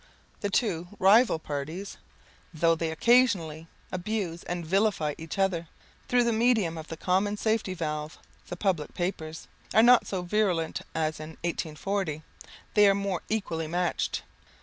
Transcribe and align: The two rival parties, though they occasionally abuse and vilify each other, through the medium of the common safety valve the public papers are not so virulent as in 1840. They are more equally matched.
The 0.39 0.49
two 0.49 0.87
rival 0.97 1.37
parties, 1.37 1.97
though 2.51 2.73
they 2.73 2.89
occasionally 2.89 3.67
abuse 3.91 4.41
and 4.41 4.65
vilify 4.65 5.13
each 5.15 5.37
other, 5.37 5.67
through 6.07 6.23
the 6.23 6.33
medium 6.33 6.75
of 6.75 6.87
the 6.87 6.97
common 6.97 7.37
safety 7.37 7.75
valve 7.75 8.17
the 8.47 8.57
public 8.57 8.95
papers 8.95 9.47
are 9.75 9.83
not 9.83 10.07
so 10.07 10.23
virulent 10.23 10.81
as 10.95 11.19
in 11.19 11.37
1840. 11.43 12.23
They 12.73 12.87
are 12.89 12.95
more 12.95 13.21
equally 13.29 13.67
matched. 13.67 14.23